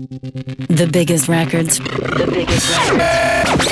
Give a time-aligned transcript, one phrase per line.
[0.00, 1.78] The biggest records.
[1.78, 3.68] The biggest records.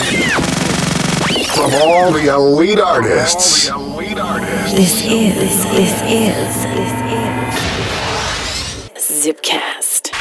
[1.54, 3.70] From all the elite artists.
[3.70, 4.72] All the elite artists.
[4.74, 6.92] This is, this is, this
[9.24, 10.12] is Zipcast.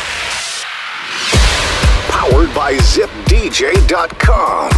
[2.07, 4.69] Powered by ZipDJ.com.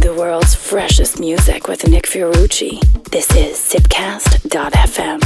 [0.00, 2.80] The world's freshest music with Nick Fiorucci.
[3.04, 5.22] This is Zipcast.fm.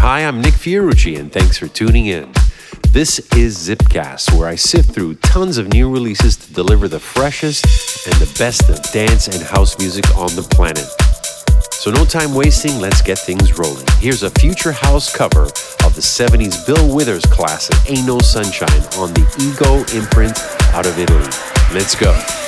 [0.00, 2.30] Hi, I'm Nick Fiorucci, and thanks for tuning in.
[2.92, 8.06] This is Zipcast, where I sift through tons of new releases to deliver the freshest
[8.06, 10.86] and the best of dance and house music on the planet.
[11.72, 13.86] So, no time wasting, let's get things rolling.
[13.98, 19.12] Here's a future house cover of the 70s Bill Withers classic, Ain't No Sunshine, on
[19.14, 20.38] the Ego imprint
[20.74, 21.28] out of Italy.
[21.72, 22.47] Let's go.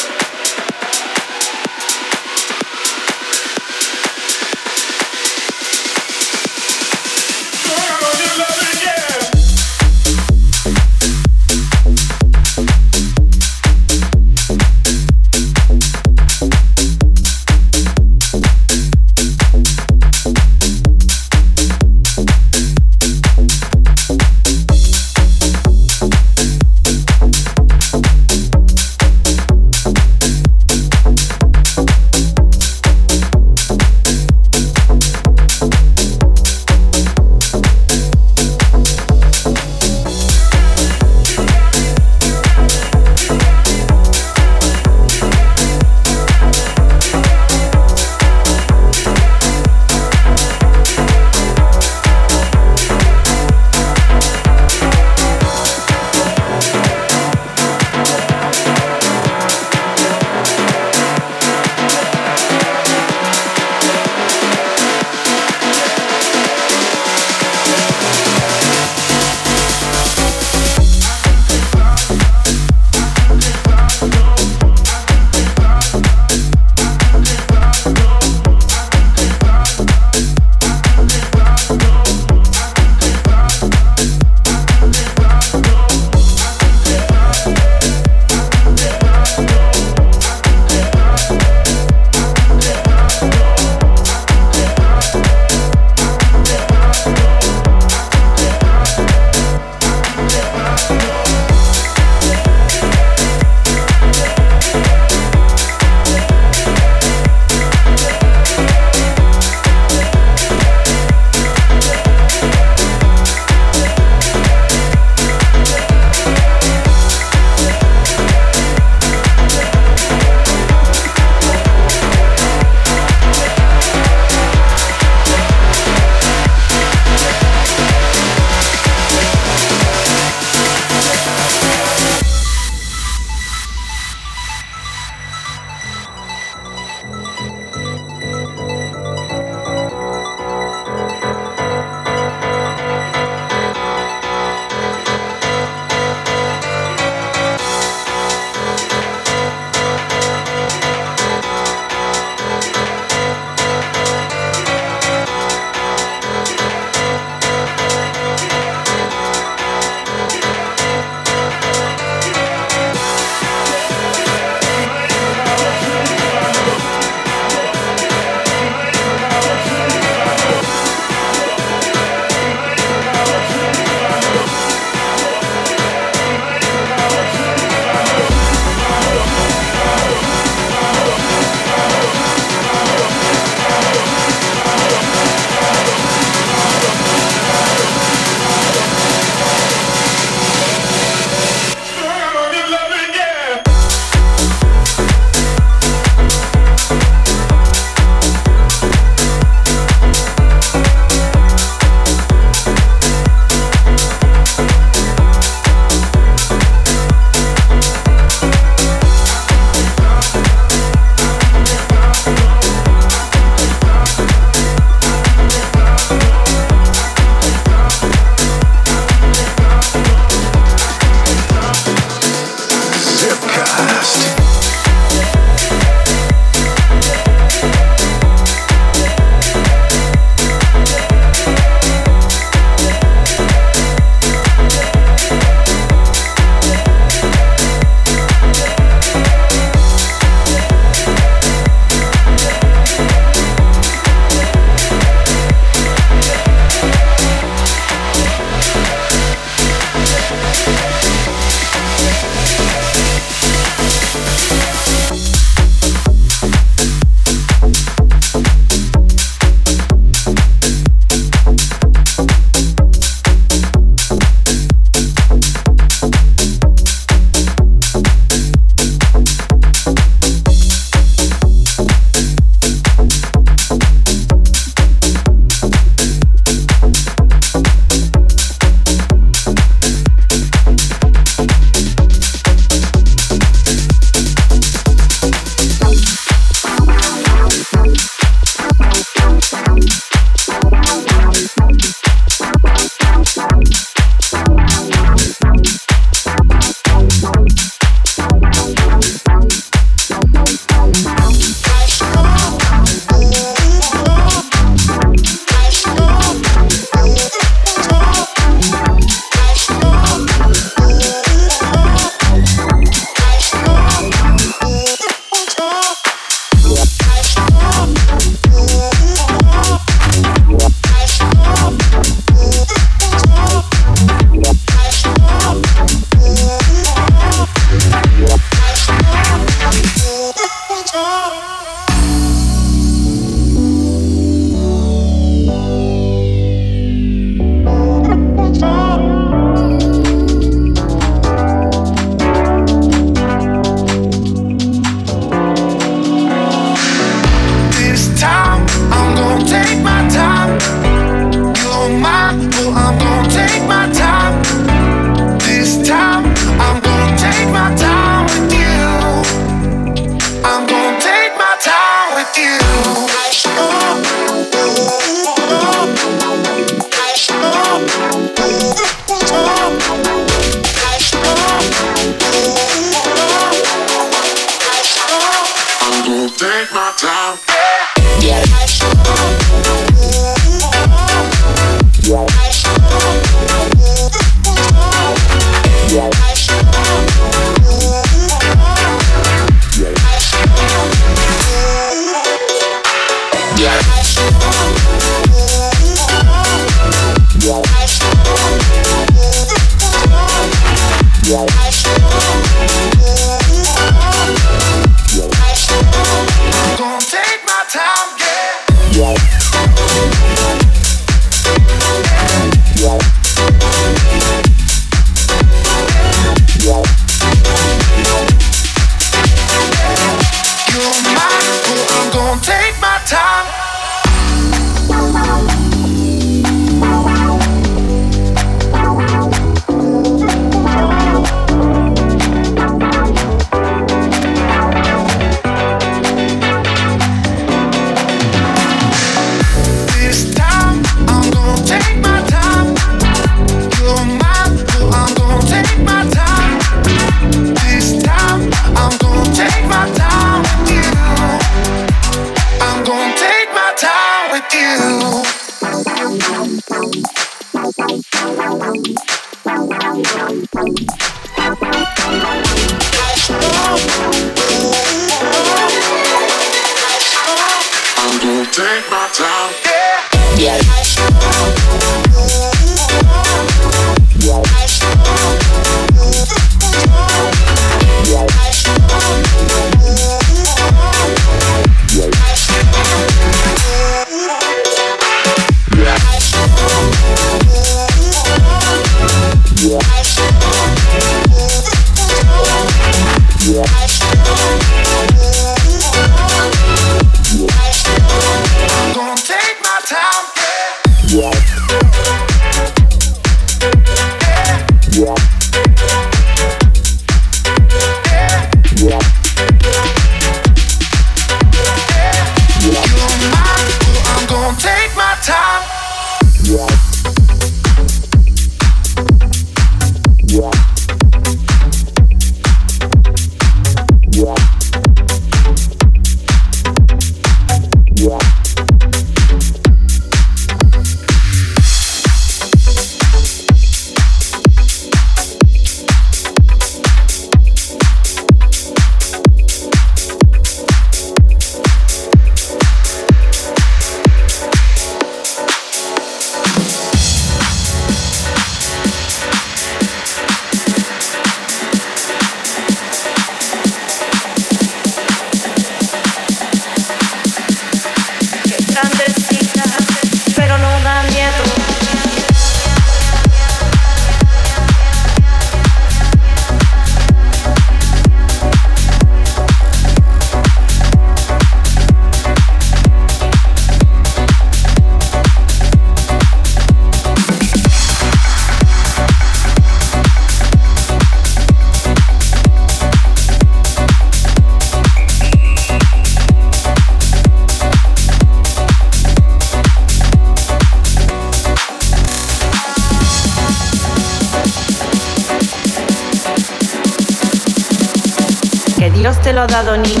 [599.41, 600.00] lo ha dado ni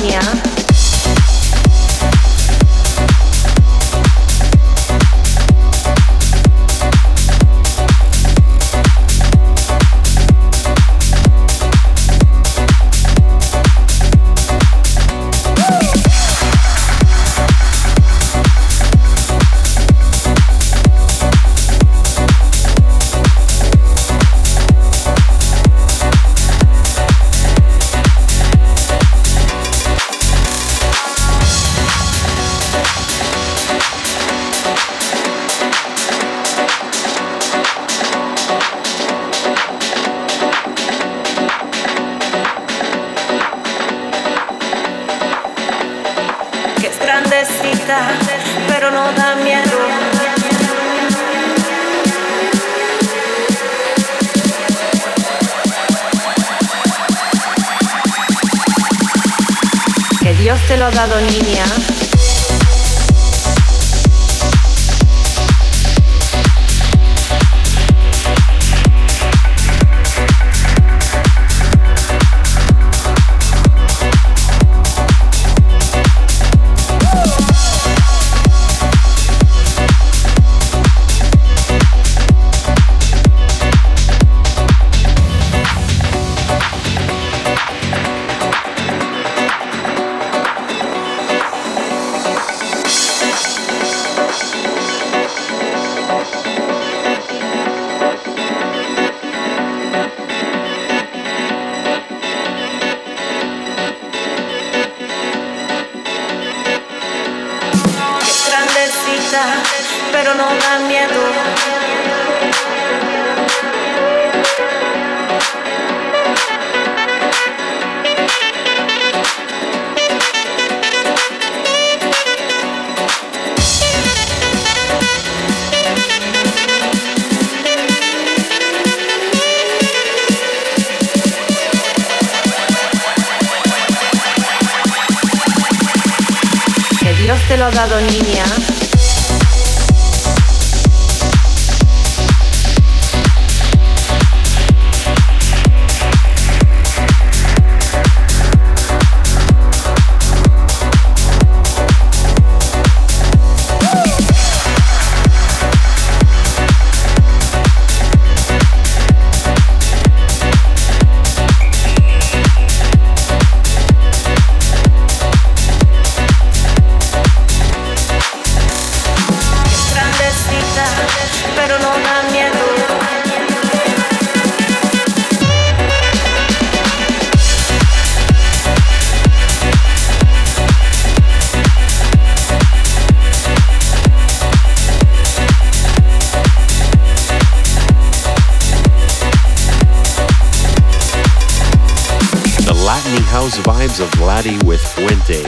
[193.41, 195.41] of Vladdy with Fuente.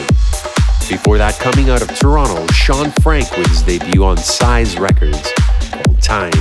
[0.90, 5.32] Before that, coming out of Toronto, Sean Frank with his debut on Size Records
[5.72, 6.34] called Time,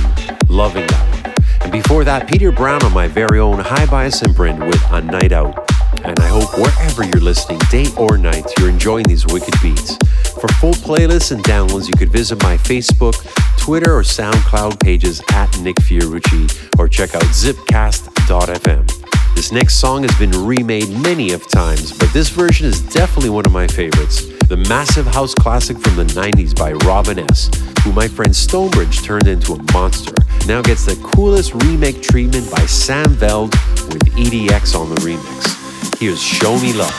[0.49, 1.61] loving that.
[1.61, 5.69] And before that, Peter Brown on my very own Hi-Bias imprint with A Night Out.
[6.03, 9.95] And I hope wherever you're listening, day or night, you're enjoying these wicked beats.
[10.41, 13.15] For full playlists and downloads, you could visit my Facebook,
[13.59, 19.02] Twitter, or SoundCloud pages at Nick Fiorucci or check out zipcast.fm.
[19.35, 23.45] This next song has been remade many of times, but this version is definitely one
[23.45, 24.25] of my favorites.
[24.47, 27.49] The massive house classic from the 90s by Robin S.,
[27.83, 30.15] who my friend Stonebridge turned into a monster,
[30.47, 33.51] now gets the coolest remake treatment by Sam Feldt
[33.91, 35.99] with EDX on the remix.
[35.99, 36.93] Here's Show Me Love.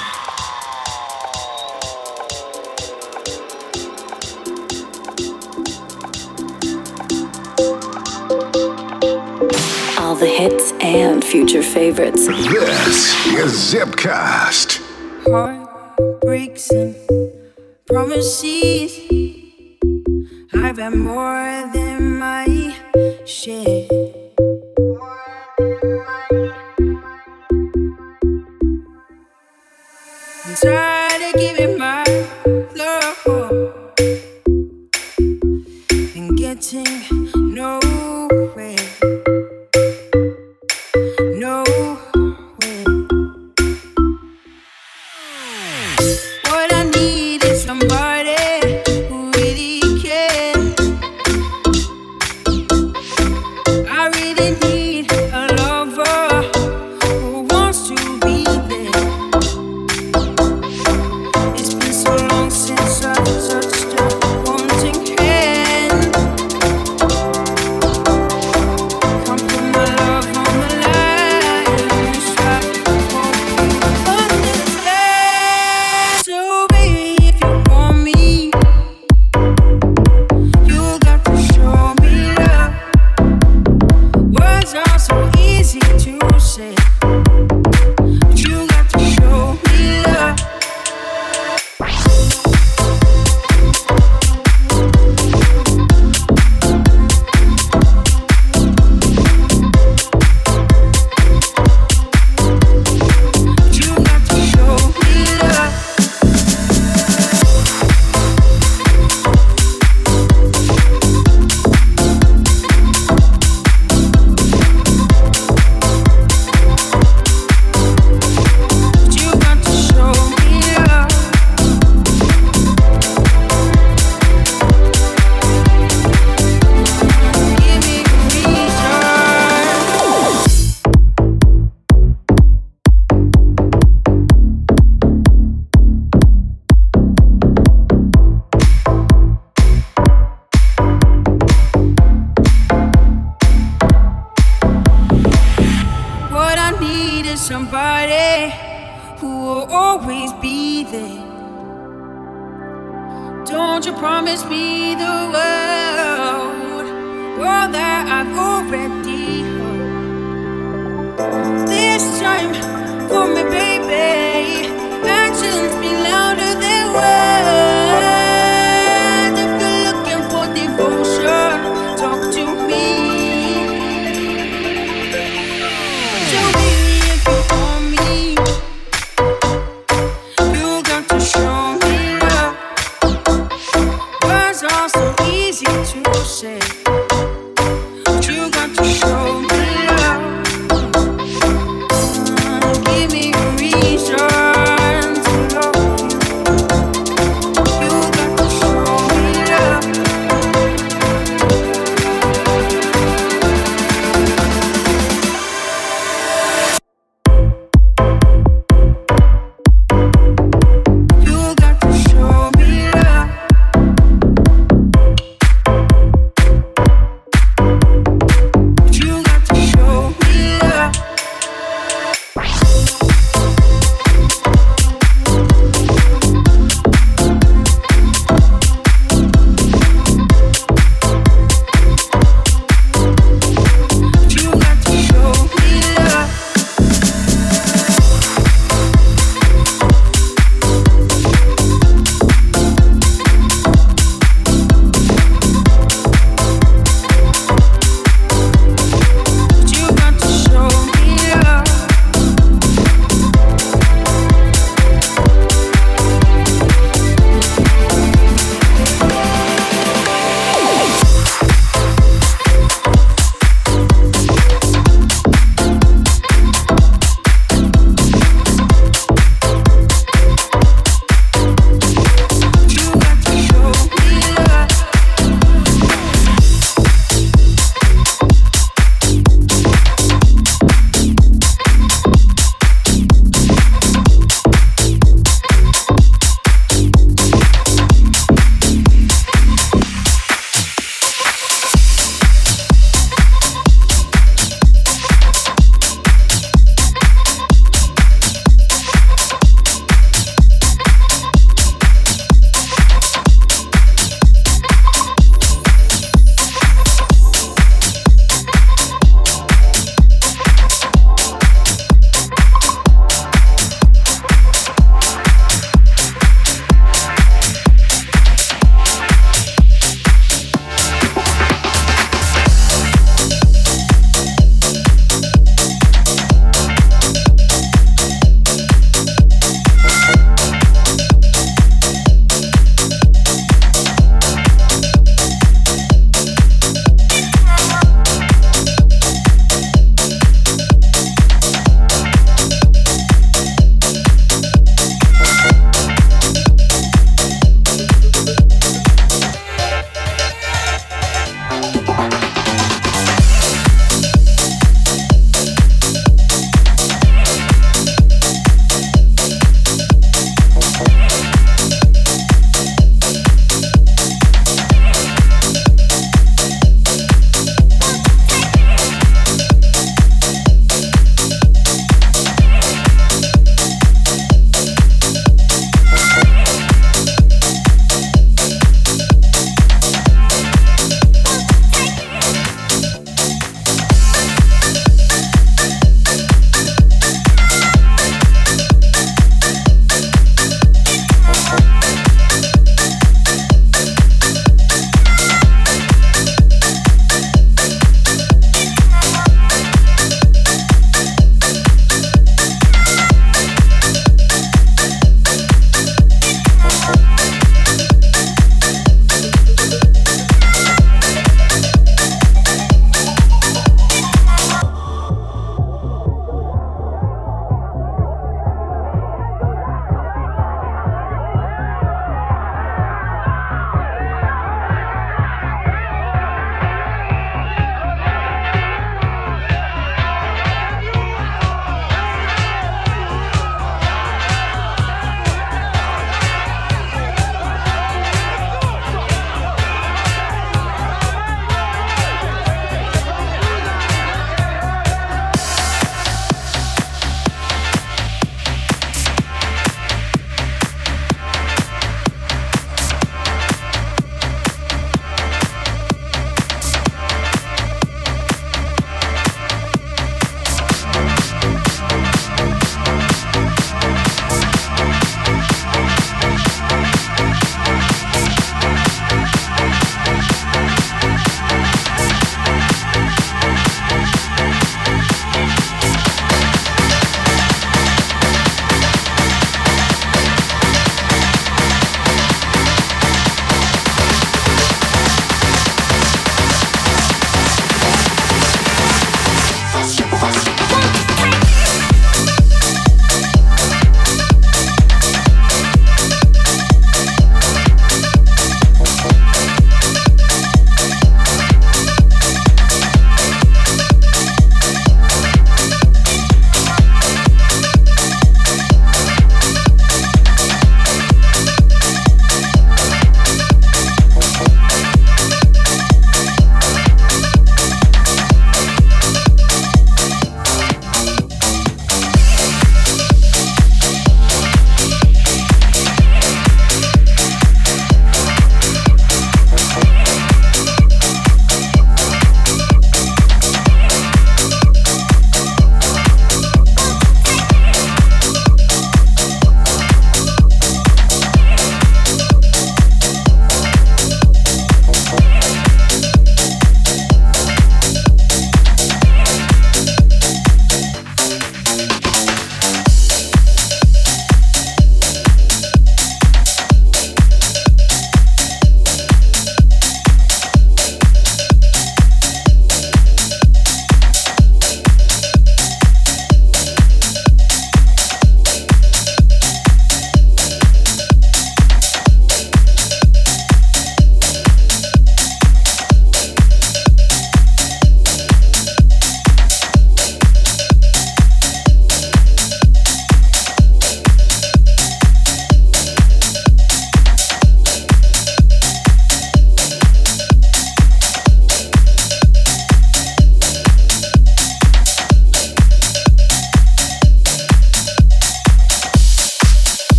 [9.99, 12.29] All the hits and future favorites.
[12.29, 14.81] This is Zipcast.
[15.27, 16.95] Heart breaks and
[17.87, 19.01] promises.
[20.55, 22.77] I've had more than my
[23.27, 23.89] share.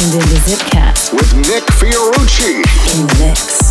[0.00, 2.56] Tuned into Zipcast with Nick Fiorucci.
[2.98, 3.63] in the mix.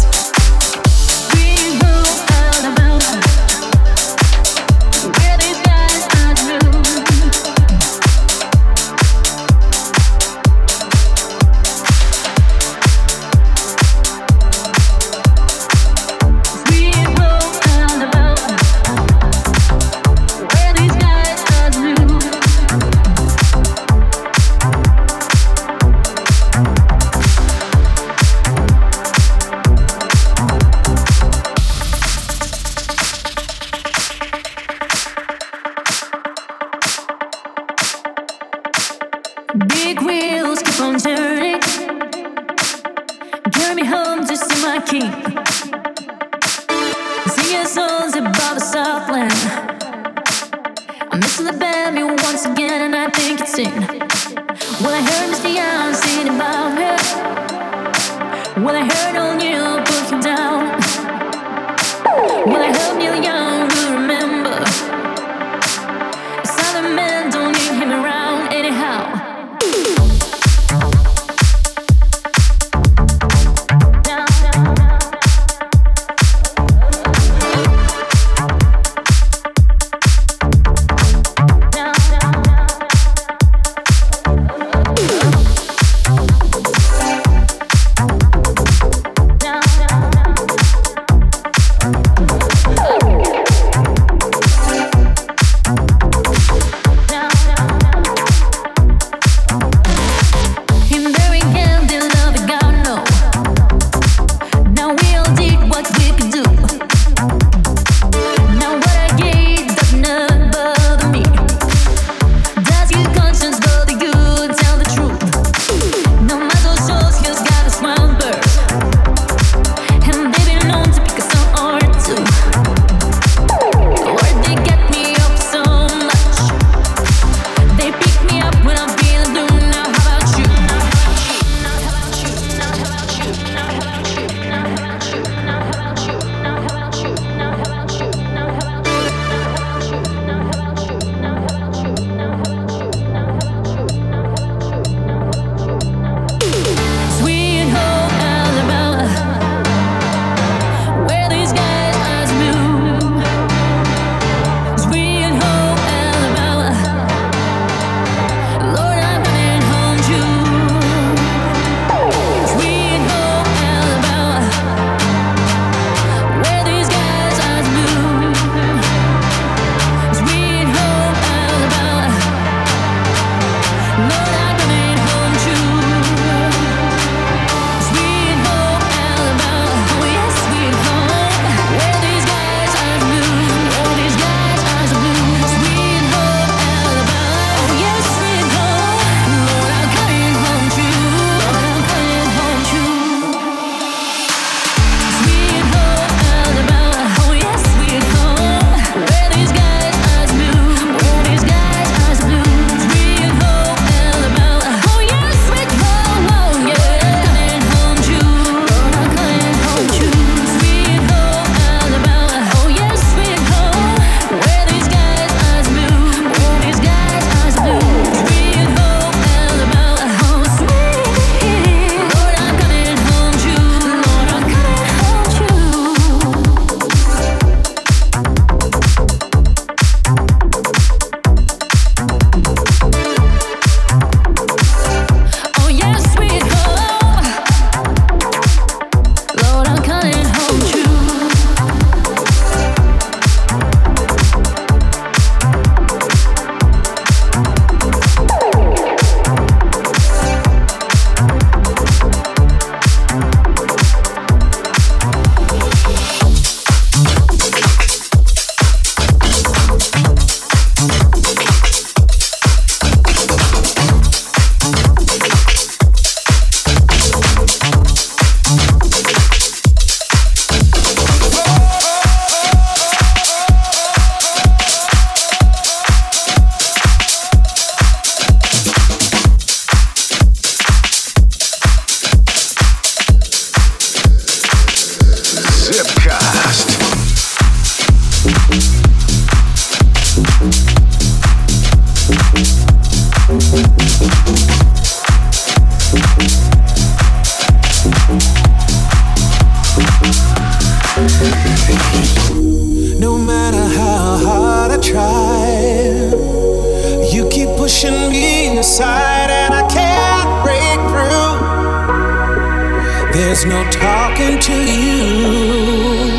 [313.46, 316.18] No talking to you.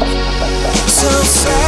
[0.89, 1.64] So sad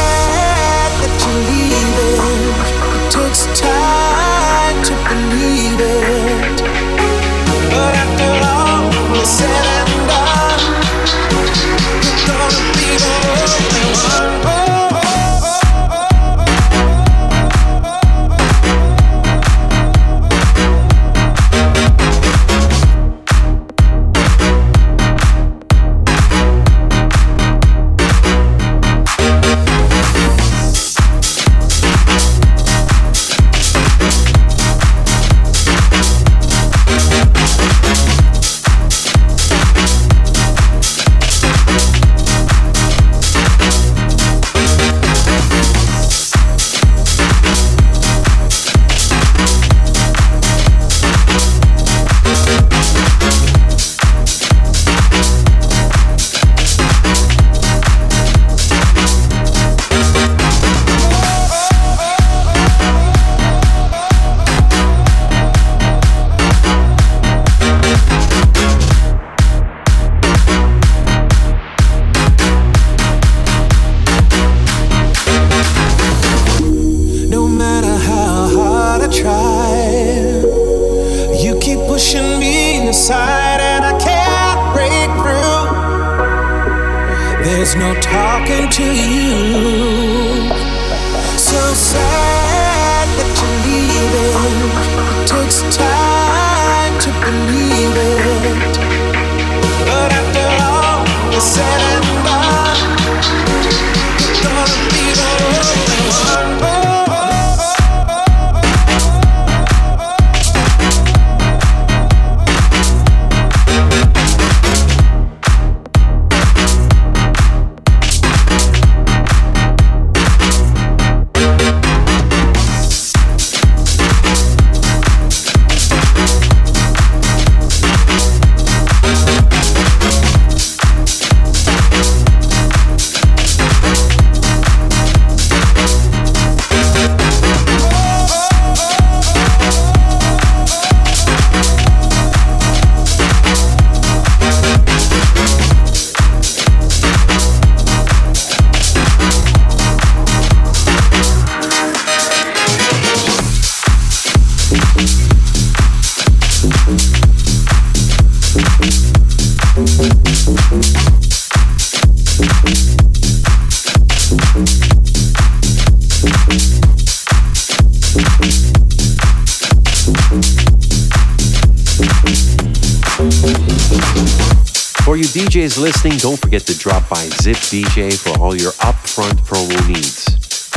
[176.59, 180.25] forget to drop by Zip DJ for all your upfront promo needs.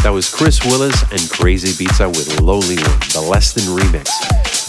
[0.02, 4.08] That was Chris Willis and Crazibiza with Lonely One, the less than remix.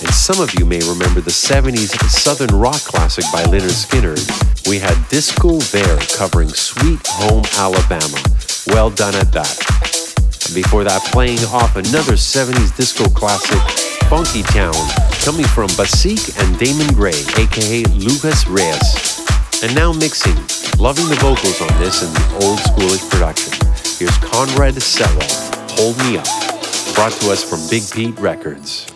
[0.04, 4.24] And some of you may remember the 70s Southern rock classic by Lynyrd Skynyrd.
[4.70, 8.20] We had Disco Bear covering Sweet Home Alabama.
[8.68, 9.58] Well done at that.
[10.48, 13.60] And before that, playing off another 70s disco classic,
[14.08, 14.76] Funky Town,
[15.24, 19.20] coming from Basik and Damon Gray, aka Lucas Reyes.
[19.64, 20.36] And now mixing,
[20.82, 23.54] loving the vocals on this and the old schoolish production.
[24.00, 25.22] Here's Conrad Sewell,
[25.78, 26.26] Hold Me Up,
[26.96, 28.92] brought to us from Big Beat Records.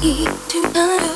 [0.00, 1.07] What I eat?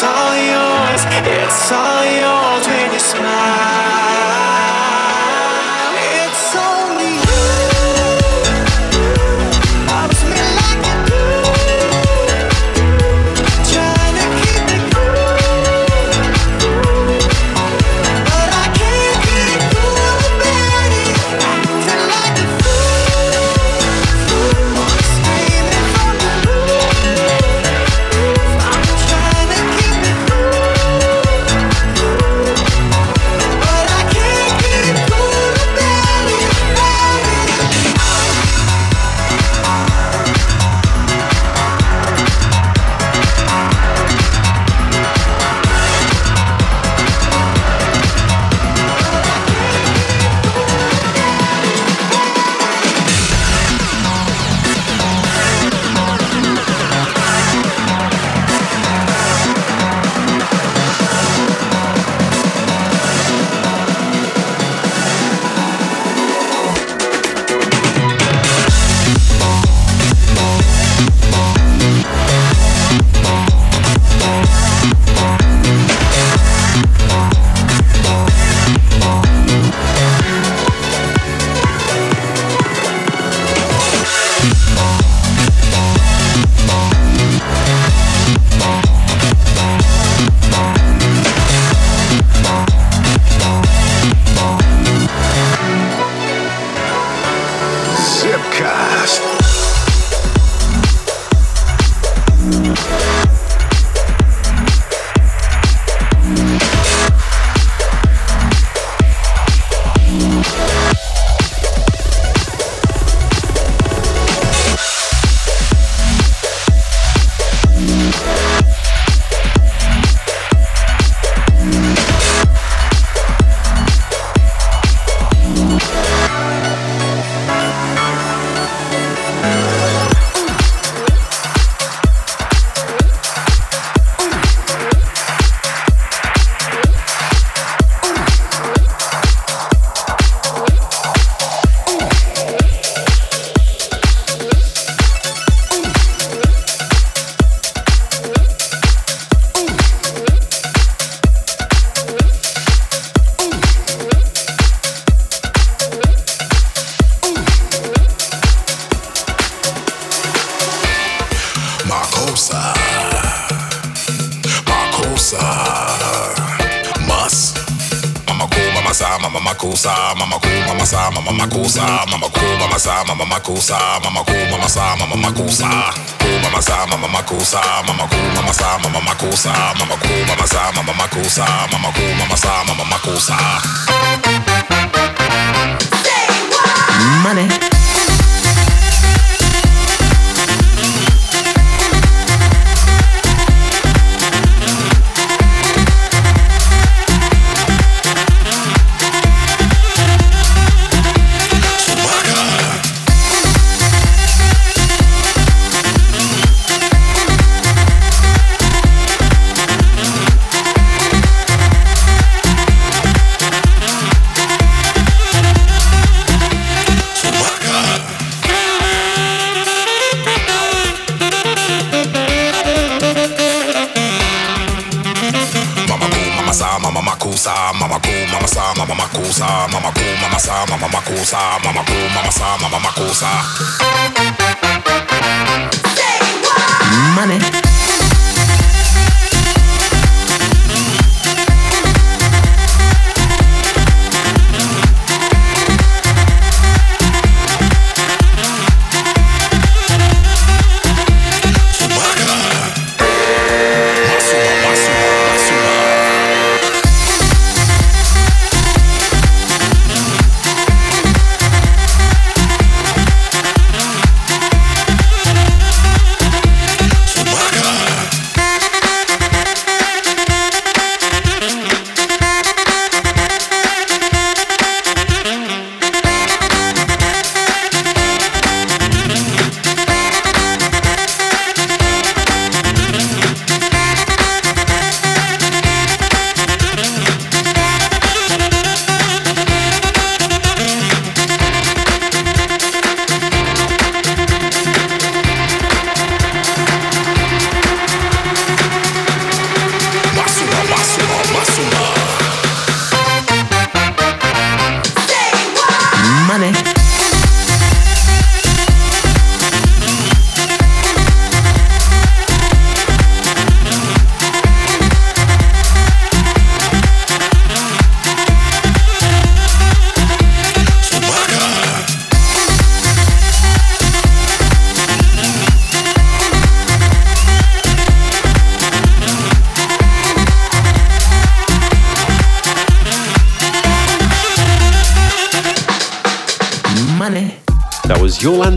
[0.00, 2.77] It's all yours, it's all yours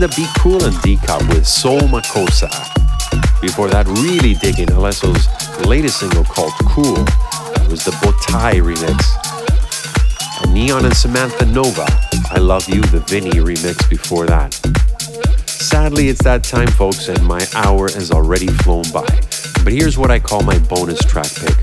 [0.02, 2.50] Yolanda Be Cool and D-Cup with Soul Makossa.
[3.40, 5.28] Before that, really digging Alesso's
[5.64, 7.04] latest single called Cool.
[7.54, 8.98] That was the Botai remix.
[10.42, 11.86] And Neon and Samantha Nova,
[12.32, 14.54] I Love You, the Vinny remix before that.
[15.46, 19.06] Sadly, it's that time, folks, and my hour has already flown by.
[19.62, 21.54] But here's what I call my bonus track pick.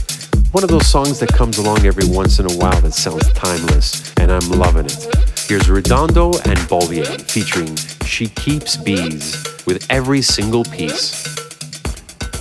[0.54, 4.14] One of those songs that comes along every once in a while that sounds timeless,
[4.16, 5.29] and I'm loving it.
[5.50, 7.76] Here's Redondo and Bolier featuring
[8.06, 9.36] She Keeps Bees
[9.66, 11.26] with every single piece.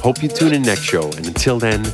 [0.02, 1.84] Hope you tune in next show, and until then,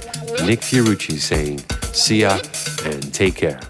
[0.45, 1.61] Nick Fiorucci saying,
[1.93, 2.41] see ya
[2.85, 3.61] and take care.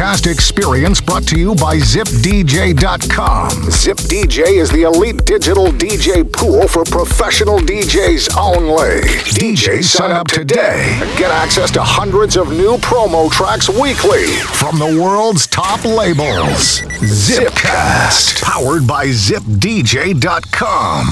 [0.00, 3.50] Zipcast experience brought to you by ZipDJ.com.
[3.50, 9.02] ZipDJ is the elite digital DJ pool for professional DJs only.
[9.36, 14.24] DJs sign up today and get access to hundreds of new promo tracks weekly
[14.54, 16.80] from the world's top labels.
[17.02, 21.04] Zipcast, powered by ZipDJ.com.